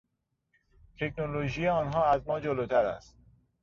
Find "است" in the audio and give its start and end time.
2.85-3.17